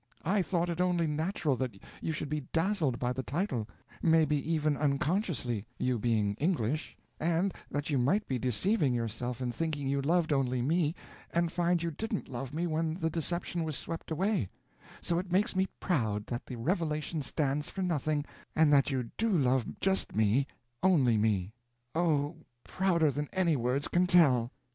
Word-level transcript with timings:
"I 0.25 0.41
thought 0.41 0.71
it 0.71 0.81
only 0.81 1.05
natural 1.05 1.55
that 1.57 1.79
you 2.01 2.11
should 2.11 2.27
be 2.27 2.39
dazzled 2.53 2.97
by 2.97 3.13
the 3.13 3.21
title—maybe 3.21 4.35
even 4.51 4.75
unconsciously, 4.75 5.67
you 5.77 5.99
being 5.99 6.33
English—and 6.39 7.53
that 7.69 7.91
you 7.91 7.99
might 7.99 8.27
be 8.27 8.39
deceiving 8.39 8.95
yourself 8.95 9.41
in 9.41 9.51
thinking 9.51 9.85
you 9.87 10.01
loved 10.01 10.33
only 10.33 10.59
me, 10.59 10.95
and 11.31 11.51
find 11.51 11.83
you 11.83 11.91
didn't 11.91 12.29
love 12.29 12.51
me 12.51 12.65
when 12.65 12.95
the 12.95 13.11
deception 13.11 13.63
was 13.63 13.77
swept 13.77 14.09
away; 14.09 14.49
so 15.01 15.19
it 15.19 15.31
makes 15.31 15.55
me 15.55 15.67
proud 15.79 16.25
that 16.25 16.47
the 16.47 16.55
revelation 16.55 17.21
stands 17.21 17.69
for 17.69 17.83
nothing 17.83 18.25
and 18.55 18.73
that 18.73 18.89
you 18.89 19.11
do 19.19 19.29
love 19.29 19.79
just 19.79 20.15
me, 20.15 20.47
only 20.81 21.15
me—oh, 21.15 22.37
prouder 22.63 23.11
than 23.11 23.29
any 23.33 23.55
words 23.55 23.87
can 23.87 24.07
tell!" 24.07 24.51